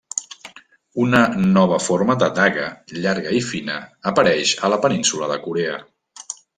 Una 1.03 1.19
nova 1.41 1.77
forma 1.89 2.17
de 2.25 2.31
daga, 2.41 2.65
llarga 3.05 3.37
i 3.43 3.45
fina, 3.51 3.79
apareix 4.15 4.59
a 4.69 4.75
la 4.77 4.85
península 4.89 5.33
de 5.35 5.43
Corea. 5.49 5.83